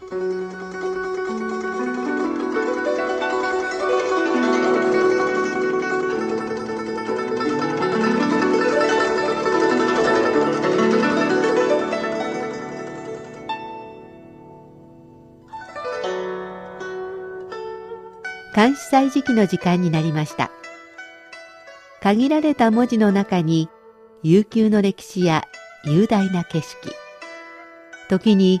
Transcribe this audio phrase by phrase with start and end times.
[0.00, 0.10] 監
[18.76, 20.50] 視祭時期の時間になりました。
[22.00, 23.68] 限られた文字の中に
[24.22, 25.44] 悠久の歴史や
[25.84, 26.94] 雄大な景色。
[28.08, 28.60] 時に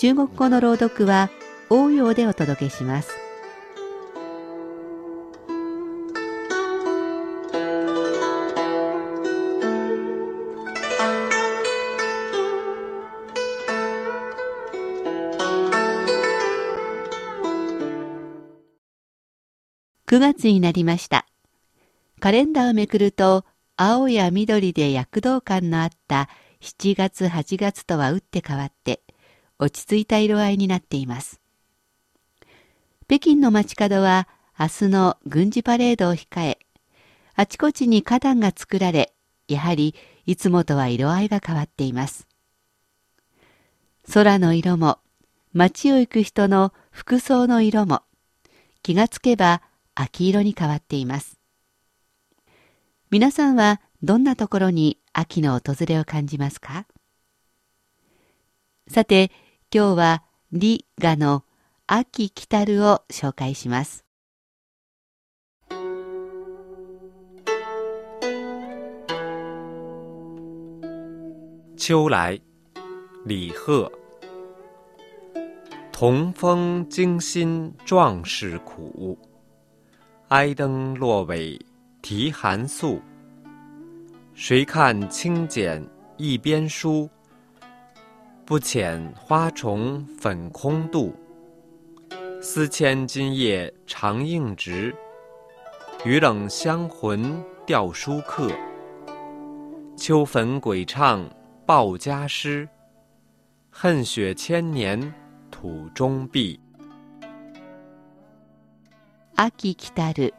[0.00, 1.28] 中国語の朗読は
[1.68, 3.10] 応用でお届けします。
[20.06, 21.26] 9月になりました。
[22.20, 23.44] カレンダーをめくると、
[23.76, 26.30] 青や緑で躍動感のあった
[26.62, 29.02] 7月8月とは打って変わって、
[29.62, 31.38] 落ち着いた色合いになっています。
[33.06, 34.26] 北京の街角は
[34.58, 36.58] 明日の軍事パレードを控え、
[37.34, 39.12] あちこちに花壇が作られ、
[39.48, 39.94] やはり
[40.24, 42.26] いつもとは色合いが変わっています。
[44.10, 44.98] 空の色も、
[45.52, 48.02] 街を行く人の服装の色も、
[48.82, 49.60] 気がつけば
[49.94, 51.38] 秋色に変わっています。
[53.10, 56.86] 皆さんはどんなところに秋の訪れを感じますか？
[58.88, 59.30] さて、
[59.72, 61.44] 今日は李画の
[61.86, 64.04] 秋来たるを紹介します。
[71.76, 72.42] 秋来，
[73.24, 73.92] 李贺。
[75.92, 79.16] 同风惊心壮士苦。
[80.30, 81.56] 哀登落尾
[82.02, 83.00] 啼寒宿，
[84.34, 87.08] 谁看清简一边书？
[88.49, 91.13] 不遣花重粉空度。
[92.41, 94.93] 思迁今夜长应直，
[96.03, 98.51] 雨冷香魂吊书客。
[99.97, 101.27] 秋坟鬼唱
[101.65, 102.67] 报家诗，
[103.71, 105.13] 恨雪千年
[105.49, 106.59] 土中碧。
[109.35, 110.33] 秋来たる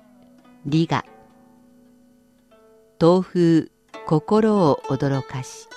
[0.65, 1.05] 李が
[2.99, 3.71] 東風
[4.07, 5.69] 心を驚かし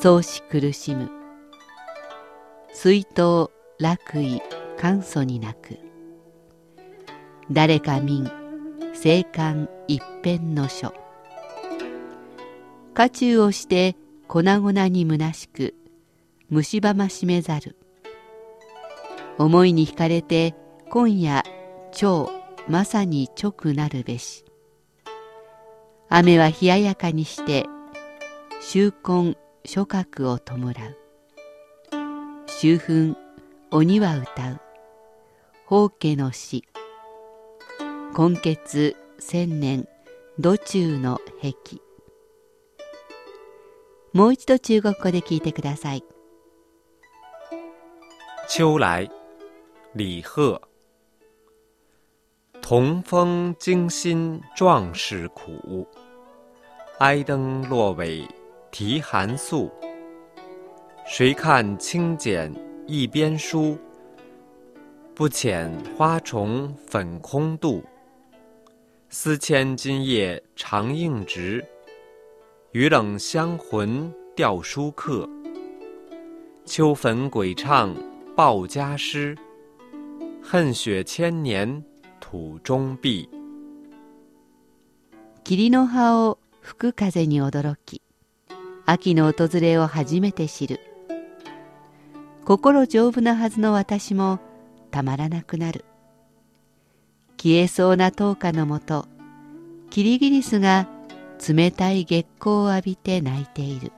[0.00, 1.10] 創始苦しむ
[2.77, 4.41] 水筒楽意
[4.77, 5.79] 簡素に泣く。
[7.49, 8.29] 誰か民
[8.93, 10.93] 生還一辺の書。
[12.93, 13.95] 家中をして
[14.27, 15.73] 粉々に虚しく
[16.49, 17.77] 虫歯ましめざる。
[19.37, 20.53] 思いに惹かれて
[20.89, 21.43] 今夜
[21.93, 22.29] 超
[22.67, 24.43] まさに直なるべし。
[26.09, 27.67] 雨は冷ややかにして
[28.59, 31.04] 秋根諸角を弔う。
[32.65, 33.15] 秋分
[33.69, 34.61] 鬼は歌う。
[35.67, 36.63] 法家の死。
[38.15, 39.87] 今月千年
[40.39, 41.53] 土中の壁。
[44.13, 46.03] もう一度中国語で聞いてください。
[48.47, 49.11] 秋来
[49.95, 50.59] 李贺。
[52.63, 55.85] 同风惊心壮士苦，
[56.97, 58.27] 哀登落尾
[58.71, 59.69] 啼寒宿。
[61.07, 62.51] 谁看清简
[62.87, 63.77] 一边书？
[65.13, 67.83] 不遣花重粉空度。
[69.09, 71.63] 思迁今夜长应直，
[72.71, 75.29] 雨冷香魂吊书客。
[76.65, 77.95] 秋坟鬼唱
[78.35, 79.37] 报家诗，
[80.41, 81.83] 恨雪千年。
[82.19, 83.29] 土中碧
[85.43, 88.01] 霧の葉を吹く風に驚き
[88.87, 90.79] 秋の訪れを初めて知る
[92.45, 94.39] 心丈夫なはずの私も
[94.91, 95.83] たまらなくなる。
[97.37, 99.07] 消えそうな灯火のもと
[99.89, 100.87] キリギリスが
[101.45, 103.91] 冷たい月光を浴びて泣いている。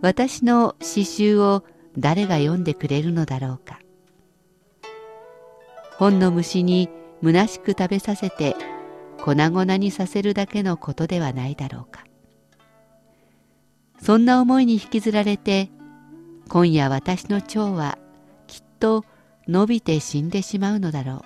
[0.00, 1.62] 私の詩集を
[1.96, 3.78] 誰が読んでくれるのだろうか。
[5.98, 6.88] 本の虫に
[7.22, 8.56] 虚しく食べさせて
[9.20, 12.02] 粉々にさせるだけのことではないだろうか。
[14.00, 15.70] そんな思いに引きずられて
[16.52, 17.96] 今夜私の蝶は
[18.46, 19.06] きっと
[19.48, 21.22] 伸びて死んでしまうのだろう。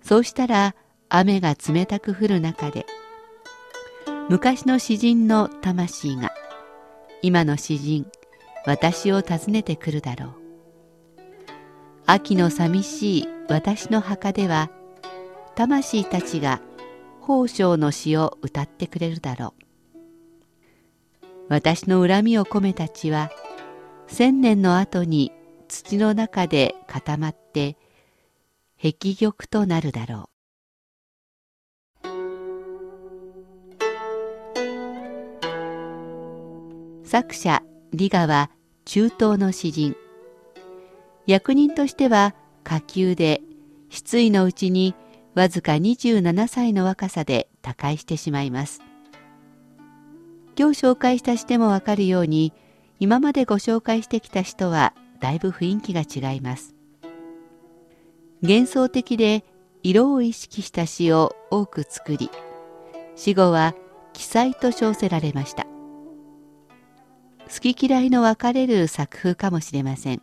[0.00, 0.74] そうしたら
[1.10, 2.86] 雨が冷たく降る中で、
[4.30, 6.32] 昔の詩人の魂が、
[7.20, 8.06] 今の詩人、
[8.64, 10.30] 私を訪ねてくるだろう。
[12.06, 14.70] 秋の寂しい私の墓では、
[15.54, 16.62] 魂たちが
[17.20, 19.62] 宝生の詩を歌ってくれるだろう。
[21.50, 23.30] 私の恨みを込めた血は、
[24.08, 25.32] 千年の後に
[25.68, 27.76] 土の中で固まって
[28.80, 30.36] 壁玉となるだろう。
[37.06, 37.62] 作者
[37.92, 38.50] リガは
[38.84, 39.96] 中東の詩人。
[41.26, 43.42] 役人としては下級で
[43.90, 44.94] 失意のうちに
[45.34, 48.80] わずか27歳の若さで他界してしまいます。
[50.58, 52.52] 今日紹介した詩でもわかるように
[52.98, 56.74] 今までご紹介してきた詩とはだいぶ雰囲気が違います。
[58.42, 59.44] 幻想的で
[59.82, 62.30] 色を意識した詩を多く作り、
[63.14, 63.74] 死後は
[64.12, 65.66] 記載と称せられました。
[67.48, 70.22] 好き嫌いの分かれる作風かもしれません。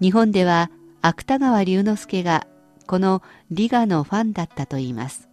[0.00, 0.70] 日本では
[1.02, 2.46] 芥川龍之介が
[2.86, 5.28] このリガのファンだったといいます。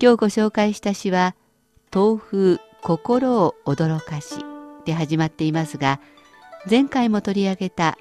[0.00, 1.36] 今日ご紹介した詩は、
[1.92, 4.44] 東風心を驚かし
[4.84, 6.00] で始まっていますが、
[6.68, 7.96] 前回も取り上げた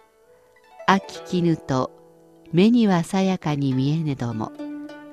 [0.88, 1.92] 秋絹と
[2.52, 4.52] 目にはさやかに見えねども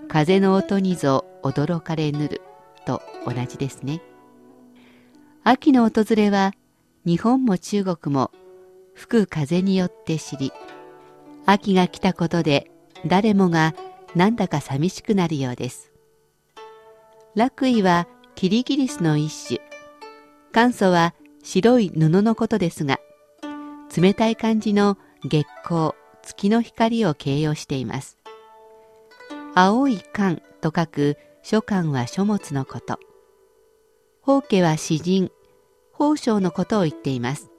[0.09, 2.41] 風の音にぞ驚かれぬる
[2.87, 4.01] と同じですね。
[5.45, 6.53] 秋の訪れは
[7.05, 8.31] 日本も中国も
[8.95, 10.53] 吹く風によって知り
[11.47, 12.71] 秋が来たことで
[13.07, 13.75] 誰もが
[14.15, 15.93] なんだか寂しくなるようです。
[17.35, 18.09] 落衣は
[18.39, 19.61] キリギリスの一種
[20.53, 21.13] 簡素は
[21.43, 23.01] 白い布のことですが
[23.97, 28.17] 冷たい感じの月光、月の光を形容しています。
[29.57, 33.01] 青い寒と書く書寒は書物のこと。
[34.25, 35.33] 宝家は詩人、
[35.91, 37.51] 宝章のことを言っています。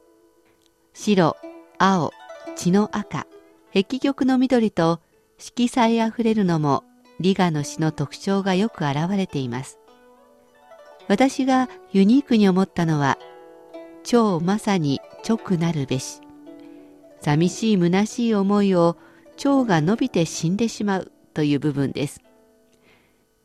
[0.94, 1.36] 白、
[1.78, 2.14] 青、
[2.56, 3.28] 血の赤、
[3.74, 5.02] 壁玉の緑と
[5.40, 6.86] 色彩あふれるのも
[7.20, 9.78] リガの詩の特徴がよく現れています。
[11.10, 13.18] 私がユニークに思ったのは
[14.04, 16.22] 超まさに直なるべし。
[17.20, 18.96] 寂しい虚しい思いを
[19.36, 22.22] 蝶が伸びて死んでしまうという部分です。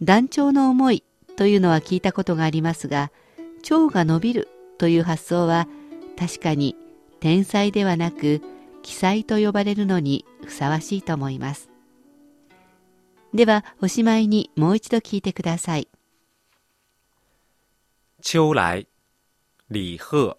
[0.03, 1.05] 団長の思い
[1.37, 3.11] というのは聞いたことがありますが
[3.63, 5.67] 蝶が伸びるという発想は
[6.19, 6.77] 確かに
[7.19, 8.43] 天才ではなく
[8.83, 11.71] 奇才と呼ばれるのにふさわしいと思います。
[13.33, 15.89] ではおしまいにもう一度聞いてください。
[18.27, 18.87] 秋来
[19.67, 20.35] 李贺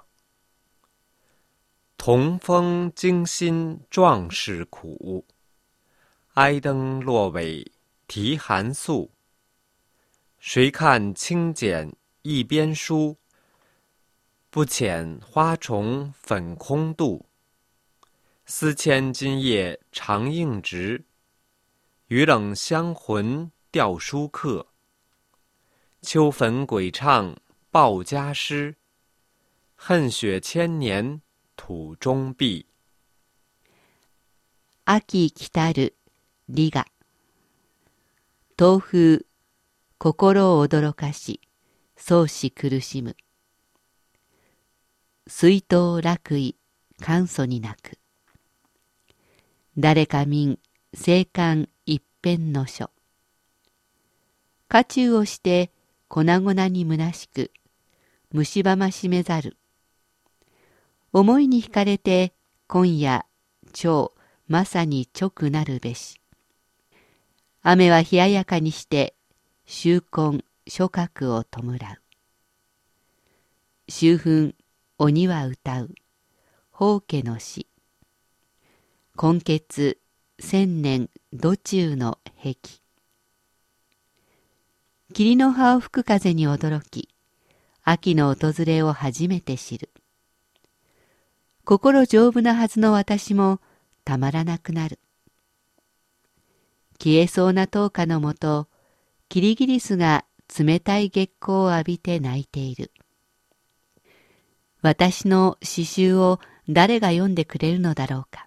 [1.98, 5.24] 同风惊心壮士苦，
[6.34, 7.72] 哀灯落尾
[8.08, 9.12] 啼寒宿。
[10.40, 13.18] 谁看清简一边书？
[14.50, 17.28] 不遣花重粉空度。
[18.48, 21.06] 思迁今夜长应直，
[22.08, 24.66] 雨冷香魂吊书客。
[26.02, 27.36] 秋坟鬼唱
[27.76, 28.78] 报家诗，
[29.76, 31.22] 恨雪千年。
[31.58, 32.66] 土中壁
[34.86, 35.94] 秋来たる
[36.48, 36.86] 李が。
[38.58, 39.26] 東風
[39.98, 41.42] 心を驚かし
[41.98, 43.18] 相思苦しむ。
[45.28, 46.56] 水筒楽意
[47.02, 48.00] 簡素に泣く。
[49.78, 50.60] 誰か民
[50.94, 52.90] 生還一辺の書。
[54.70, 55.74] 家中をして
[56.08, 57.52] 粉々に虚しく
[58.36, 59.56] 虫歯ましめざる。
[61.14, 62.34] 思いに惹かれて
[62.68, 63.26] 今夜
[63.72, 64.12] 超
[64.50, 66.20] まさに直なるべし。
[67.62, 69.16] 雨は冷ややかにして
[69.66, 71.80] 秋根諸角を弔う。
[73.88, 74.54] 秋分
[74.98, 75.96] 鬼は歌う。
[76.74, 77.68] 宝家の詩
[79.16, 79.98] 今月
[80.40, 82.58] 千年土中の壁。
[85.14, 87.15] 霧の葉を吹く風に驚き
[87.86, 89.90] 秋の訪れを初めて知る
[91.66, 93.60] 心丈夫なはずの私も
[94.04, 95.00] たまらなくなる。
[97.00, 98.68] 消えそうな灯火のもと、
[99.30, 100.26] キリギリスが
[100.56, 102.92] 冷たい月光を浴びて泣いている。
[104.84, 106.40] 私の詩集を
[106.70, 108.46] 誰が読んでくれるのだろうか。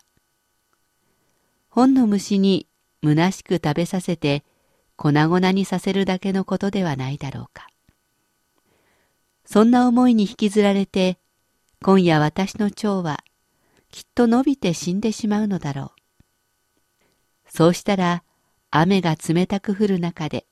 [1.69, 2.69] 本の虫に
[3.03, 4.45] 虚しく食べさせて
[4.95, 7.67] 粉々にさせるだけのことではないだろうか。
[9.51, 11.19] そんな思いに引きずられて
[11.83, 13.25] 今夜私の蝶は
[13.91, 15.93] きっと伸びて死んでしまうのだろ
[17.47, 17.51] う。
[17.51, 18.25] そうしたら
[18.71, 20.45] 雨が冷たく降る中で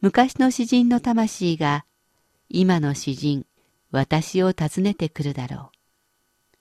[0.00, 1.86] 昔の詩人の魂が
[2.48, 3.46] 今の詩人
[3.90, 6.56] 私を訪ねてくるだろう。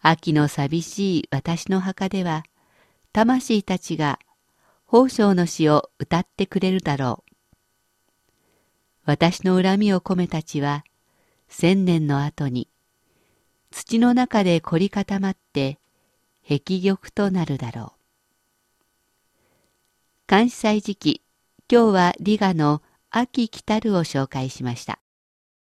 [0.00, 2.44] 秋の寂しい私の墓では
[3.12, 4.20] 魂たちが
[4.88, 7.25] 宝生の詩を歌ってくれるだろう。
[9.06, 10.84] 私の恨みを込めたちは
[11.48, 12.68] 千年の後に
[13.70, 15.78] 土の中で凝り固まって
[16.42, 17.96] 壁玉となるだろう。
[20.28, 21.22] 監視祭時期、
[21.70, 24.98] 今日はリガの秋来たるを紹介しました。